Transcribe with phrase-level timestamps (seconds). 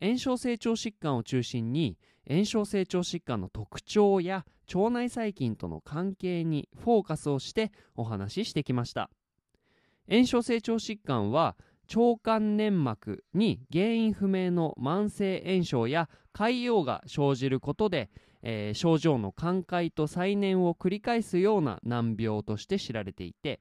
[0.00, 1.98] 炎症性腸疾患を中心に
[2.28, 9.10] 炎症性腸疾患の特徴や腸内細菌との関係にフォーカスをしてお話ししてきました。
[10.08, 11.56] 炎症性腸疾患は
[11.94, 18.10] 腸管粘膜に原因不明の慢性炎症や潰瘍が生じることで、
[18.42, 23.60] えー、症状の寛解と再燃を繰り返すような難病として知られていて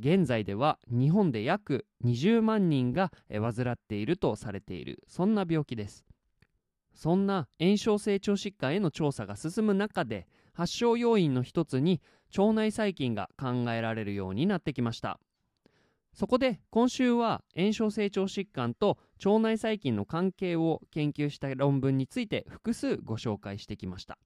[0.00, 6.04] 現在では日本で約20万人が患っているとされているそんな病気です。
[6.94, 12.00] そんな炎症性腸疾患への調査が進む中で発症要因の一つに
[12.36, 15.20] 腸内細菌が考えられるようになってきました。
[16.12, 24.18] そこで今週は炎症性腸疾患と腸内細菌の関係を研究した論文について複数ご紹介してきました。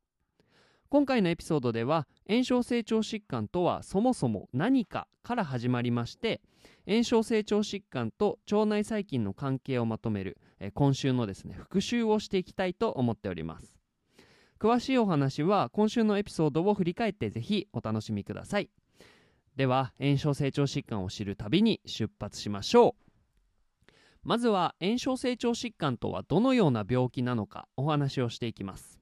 [0.95, 6.41] 今回のエピソードでは炎症性腸疾患とはそもそも何かから始まりまして
[6.87, 13.77] 炎症性腸疾患と腸内細菌の関係をまとめるえ今週のですね復習をしていきたいと思っております。
[14.61, 18.71] 詳しいお話は今週のエピソードを振り返ってぜひお楽しみください。
[19.57, 22.95] では炎症性腸疾患を知る旅に出発しましょ
[23.89, 23.93] う。
[24.23, 28.94] まずは炎症性腸疾患とはどのような病気なのかお話をしていきます。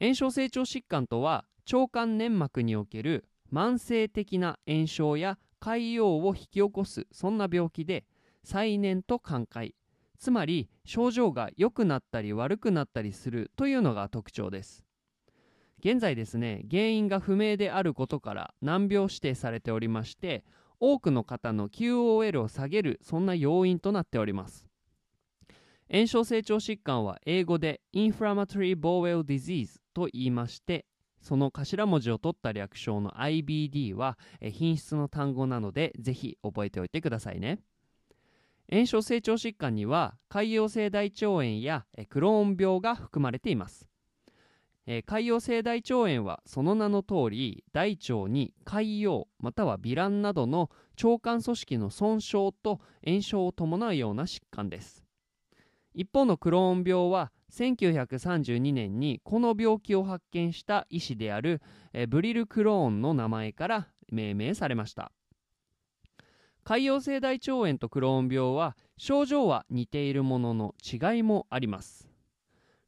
[0.00, 8.06] 炎症性腸疾患とは腸管粘膜における慢性的な炎症や潰瘍を引き起こすそんな病気で
[8.42, 9.74] 再燃と寛解。
[10.18, 14.84] つまり症状が良くなったり悪くなったりするというのが特徴です。
[15.80, 20.44] 現在ですね原因が不明であることから難病指定されておりまして
[20.78, 24.66] 多くの方の QOL を下げるそんな要因となっております。
[25.90, 30.86] 炎症性腸疾患は英語で Inflammatory Bowel Disease と言いまして
[31.20, 37.58] その頭文字を取った略称の IBD は品質の単語なのでぜひ覚えておいてくださいね。
[38.72, 43.88] 炎症性腸疾患には潰瘍性大腸炎やクローン病が含まれています、
[44.86, 50.70] 潰瘍性大腸炎はその名の通り大腸に潰瘍または糜爛などの
[51.02, 55.04] 腸管組織の損傷と炎症を伴うような疾患です。
[55.92, 61.60] 一方のクローン病は1932年にこの病気を発見した医師である、
[62.08, 65.12] ブリル・クローンの名前から命名されました。
[66.64, 72.08] 潰瘍性大腸炎とクローン病は症状は似ているものの違いもあります。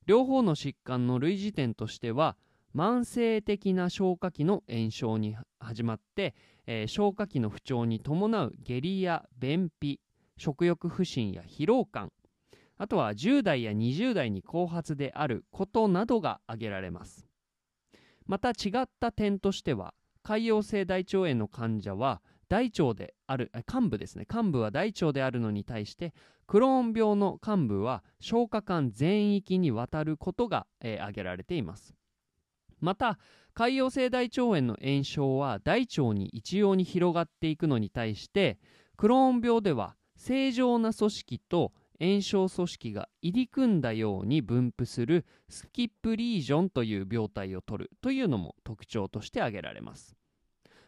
[0.07, 2.37] 両方の疾患の類似点としては
[2.75, 6.35] 慢性的な消化器の炎症に始まって、
[6.67, 10.01] えー、消化器の不調に伴う下痢や便秘
[10.37, 12.11] 食欲不振や疲労感
[12.83, 17.29] あとは10代や20代に後発であることなどが挙げられます。
[18.27, 19.95] また違った点としては
[20.25, 24.27] 潰瘍性大腸炎の患者は大腸である幹部ですね。
[24.29, 26.13] 幹部は大腸であるのに対して
[26.49, 31.95] クローン病の幹部は消化管全域にわたることが、えー、挙げられています。
[32.81, 33.21] また
[33.55, 38.59] 潰瘍性大腸炎の炎症は大腸に一様に広がっていくのに対して
[38.97, 41.73] クローン病では正常な組織と
[42.03, 50.17] 炎症組織が入り組んだように分布するスキップリージョンという病態を取るというのも特徴として挙げられます。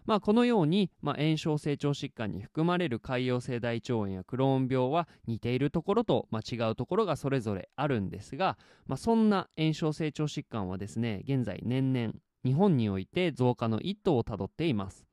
[0.07, 12.13] まあ、このように、まあ、炎症性腸疾患に含まれる潰瘍性大腸炎やクローン病は似ているところと、まあ、違うところがそれぞれあるんですが、まあ、そんな炎症性腸疾患はですね現在年々
[12.45, 15.07] 日本において増加の一途をたどっています。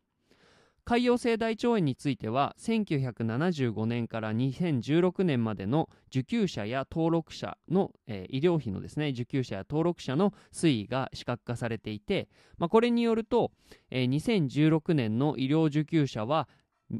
[0.85, 13.51] 潰瘍性大腸炎については1975年から2016年までの受給者や登録者の、えー、医療費のですね受給者や登録者の推移が視覚化されていて、まあ、これによると、
[13.89, 16.49] えー、2016年の医療受給者は、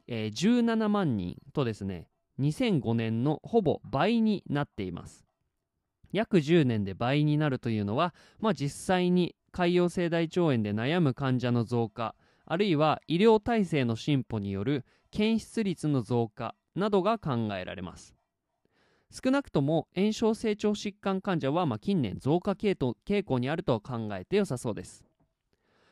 [0.07, 2.07] えー、17万人とですね
[2.39, 5.25] 2005年のほぼ倍になっています。
[6.11, 12.15] 約10年で倍になるというのは、まあ、実際に潰瘍性大腸炎で悩む患者の増加
[12.45, 18.15] あるいは医療体制の進歩による検出率の増加などが考えられます。
[19.11, 25.05] 少なくとも炎症性腸疾患患者はま近年増加傾向にあると考えて良さそうです。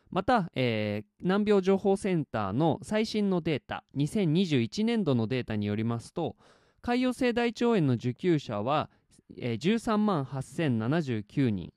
[0.10, 6.36] また、えー、難病情報センターの最新のデータ2021年度のデータによりますと
[6.82, 8.90] 潰瘍性大腸炎の受給者は
[9.38, 11.72] えー13万8079人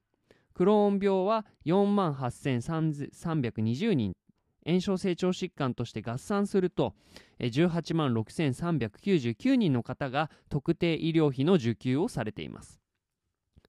[0.55, 4.15] クローン病は4万8320人
[4.67, 6.95] 炎症成長疾患として合算すると
[7.41, 12.81] 18万6399人の方が特定医療費の受給をされています。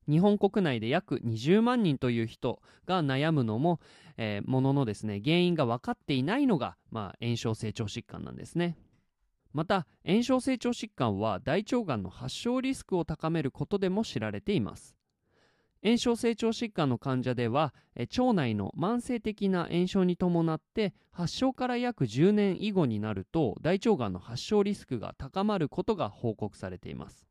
[0.09, 3.79] 日本国内で約20万人という人が悩むのも、
[4.17, 8.77] えーもののですね原因が分かっていないのが、まあ、炎症成長疾患なんですね。
[9.53, 14.95] また炎症成長疾患は大腸がんの発症リスクを高めることでも知られています。
[15.83, 27.27] 炎症成長疾患の患者では腸内の慢性的な炎症に伴って発症から約10年以後になると大腸がんの発症リスクが高まることが報告されています。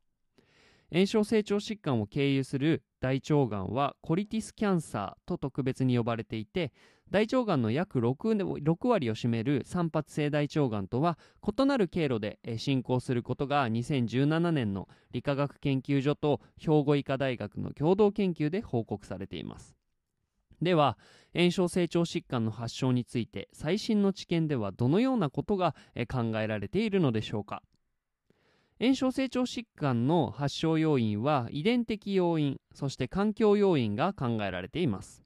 [0.93, 6.73] 炎症成長疾患を経由する大腸がんはコリティスキャンサーと特別に呼ばれていて
[7.11, 19.75] 大腸がんの約 6, 6割を占める散発性大腸がんとは異なる経路で進行することが2017年の理化学研究所と兵庫医科大学の共同研究で報告されています。
[20.63, 20.97] では
[21.35, 25.75] 炎症成長疾患の発症について最新の知見ではどのようなことが
[26.09, 27.65] 考えられているのでしょうか？
[28.82, 35.25] 炎症成長疾患の発症要因は遺伝的要因そして環境要因が考えられています。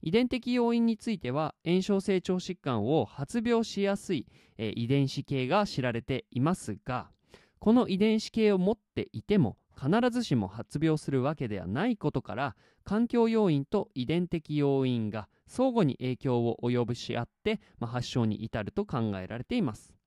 [0.00, 4.28] 遺伝的要因については炎症成長疾患を発病しやすい、
[4.58, 7.10] えー遺伝子系が知られていますが
[7.58, 12.54] この遺伝子系を持っていても必ずしも発病するわけではないことから
[12.84, 20.01] 環境要因と遺伝的要因が相互に影響を及ぼし合って、まあ、発症に至ると考えられています。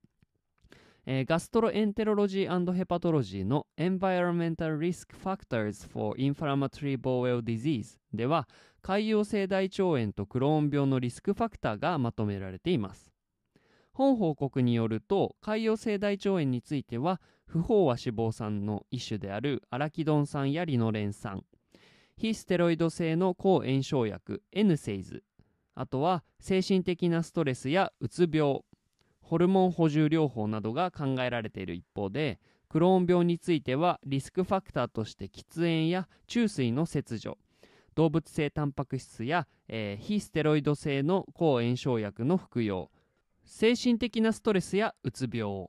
[1.08, 8.48] えーガストロエンテロロジーヘパトロジーの Environmental Risk Factors for Inflammatory Bowel Disease では
[8.82, 13.12] 潰瘍性大腸炎とクローン病のリスクファクターがまとめられています。
[13.94, 21.44] 本報告によると潰瘍性大腸炎については不飽和脂肪酸の一種であるアラキドン酸やリノレン酸
[22.18, 25.24] 非ステロイド性の抗炎症薬エヌセイズ
[25.76, 28.62] あとは精神的なストレスやうつ病
[29.28, 32.40] ホルモン補充療法などが考えられている一方で
[32.70, 37.38] クローン病についてはリスクファクターとして喫煙や中水の切除
[37.96, 42.92] 動物性タンパク質や、えー非ステロイド性の抗炎症薬の服用
[43.44, 45.68] 精神的なストレスやうつ病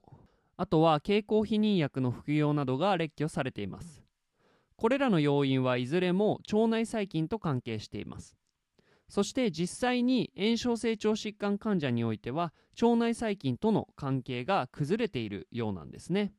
[0.57, 4.03] あとは経口避妊薬の服用などが列挙されています。
[4.75, 8.36] これらの要因はいずれも腸内細菌と関係しています。
[9.09, 16.33] そして実際に炎症性腸疾患患者においては腸内細菌との関係が崩れているようなんですね。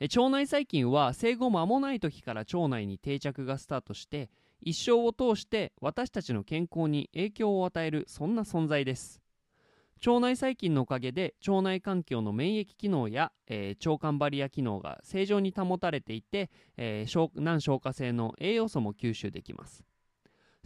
[0.00, 4.28] 腸内細菌は生後間もない時から腸内に定着がスタートして
[4.60, 9.22] 一生を通して私たちの健康に影響を与えるそんな存在です。
[10.04, 19.84] 腸内細菌のおかげで腸内環境の免疫機能や、えー腸管バリア機能が正常に保たれていて、えー難消化性の栄養素も吸収できます。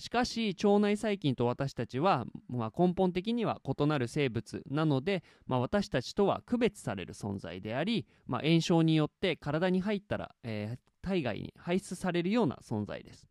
[0.01, 13.30] しかし腸内細菌と私たちは、まあ、根本的には異なる生物なので、まあ、私たちとは区別される存在であり、まあ、炎症によって体に入ったら、えー体外に排出されるような存在です。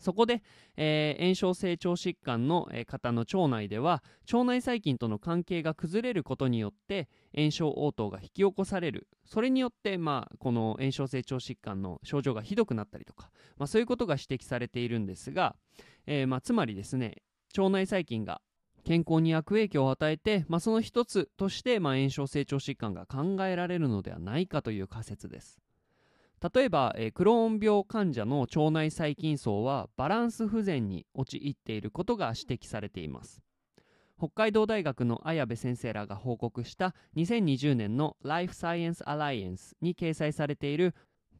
[0.00, 0.42] そこで、
[0.76, 4.02] えー炎症性腸疾患の、方の腸内では
[4.32, 9.06] 腸内細菌との関係が崩れることによって炎症応答が引き起こされる。
[9.24, 15.54] それによって、まあ、この炎症性腸疾患の症状がひどくなったりとか、まあ、そういうことが指摘されているんですが、
[16.06, 17.22] えーまあ、つまりですね
[17.56, 18.40] 腸内細菌が
[18.84, 25.60] 健康に悪影響を与えて、まあ、その一つとして、まあ、炎症性腸疾患が考えられるのではないかという仮説です。
[26.54, 33.42] 例えば、えークローン病患者の腸内細菌層はバランス不全に陥っていることが指摘されています
[34.18, 40.94] 北海道大学の綾部先生らが報告した2020年の Life Science Alliance に掲載されている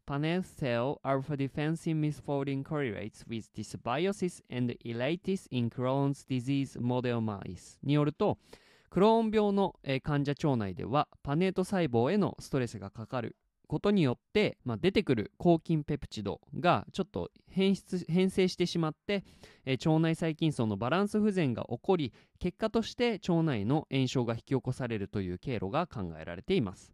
[0.07, 7.19] Panel Cell Alpha Defense in Misfolding Correlates with Dysbiosis and Elatis in Crohn's Disease Model
[7.21, 8.37] Mice によると
[8.89, 13.37] クローン病の、患者腸内ではパネート細胞へのストレスがかかる
[13.71, 19.23] ことによって、まあ、出てくる抗菌ペプチドがちょっと変質変性してしまって、
[19.65, 26.91] えー腸内細菌層のバランス不全が起こり結果として腸内の炎症が引き起こされるという経路が考えられています。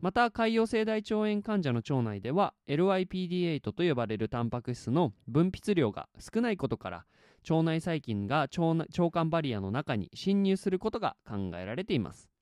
[0.00, 7.06] また潰瘍性大腸炎患者の腸内では LYPD8 と呼ばれるタンパク質の分泌量が少ないことから
[7.48, 12.33] 腸内細菌が腸内腸管バリアの中に侵入することが考えられています。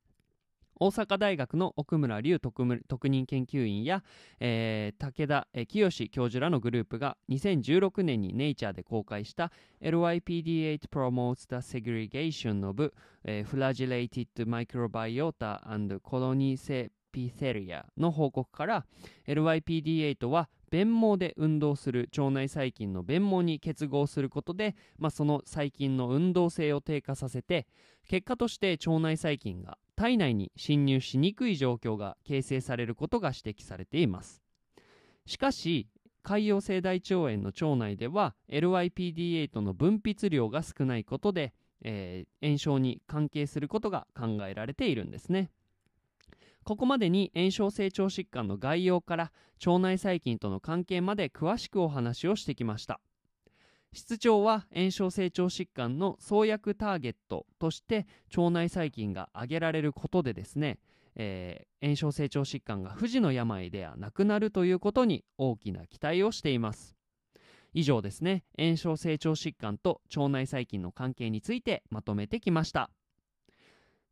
[0.83, 4.03] 大阪大学の奥村隆特特任研究員や、
[4.41, 18.85] えー武田清教授らのグループが2016年にネイチャーで公開した LYPD8 promotes the segregation of、えー flagellated microbiota and colony ピセリアの報告から
[19.29, 27.69] LYPD8 は便毛で運動する腸内細菌の便毛に結合することで、まあ、その細菌の運動性を低下させて
[28.09, 34.43] 結果として腸内細菌が体内に侵入しにくい状況が形成されることが指摘されています。
[35.27, 35.87] しかし
[36.25, 41.53] 潰瘍性大腸炎の腸内では LYPD8 の分泌量が少ないことで、
[41.85, 45.53] えー、炎症に関係することが考えられているんですね。
[46.65, 49.33] ここまでに炎症性腸疾患の概要から
[49.65, 52.99] 腸内細菌との関係まで詳しくお話をしてきました。
[53.93, 58.07] 室長は炎症性腸疾患の創薬ターゲットとして
[58.37, 60.79] 腸内細菌が挙げられることでですね、
[61.15, 66.97] えー、炎症性腸疾患が不治の病ではなくなるということに大きな期待をしています。
[67.75, 68.45] 以上ですね。
[68.59, 72.91] 炎症性腸疾患と腸内細菌の関係についてまとめてきました。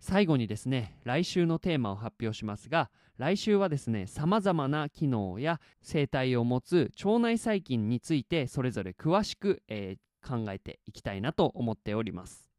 [0.01, 12.51] 最後にですね来週のテーマを発表しますが来週はですねさまざまな機能や生態を持つ腸内細菌についてそれぞれ詳しく、えー、考えていきたいなと思っております。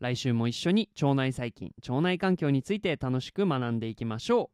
[0.00, 4.50] 来週も一緒に腸内細菌腸内環境について楽しく学んでいきましょ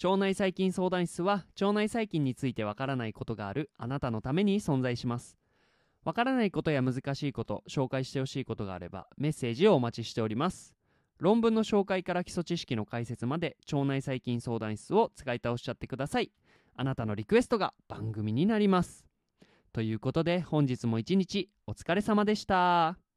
[0.00, 0.06] う。
[0.06, 5.36] 腸内細菌相談室は腸内細菌についてわからないことがあるあなたのために存在します。
[6.04, 10.74] わからないことや難しいこと紹介してほしいことがあればメッセージをお待ちしております。
[11.22, 16.32] 論文の紹介から基礎知識の解説まで腸内細菌相談室を使い倒しちゃってください
[16.74, 19.06] あなたのリクエストが番組になります
[19.72, 23.11] ということで本日も一日お疲れ様でした。